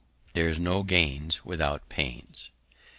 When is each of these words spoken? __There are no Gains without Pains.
__There 0.33 0.51
are 0.51 0.59
no 0.59 0.81
Gains 0.81 1.45
without 1.45 1.87
Pains. 1.87 2.49